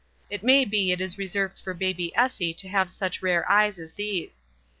It 0.31 0.41
may 0.43 0.65
be 0.65 0.91
it 0.91 0.99
is 0.99 1.19
reserved 1.19 1.59
for 1.59 1.75
baby 1.75 2.11
Essie 2.15 2.55
to 2.55 2.67
have 2.67 2.89
such 2.89 3.21
rare 3.21 3.47
eyes 3.47 3.77
as 3.77 3.93
these. 3.93 4.45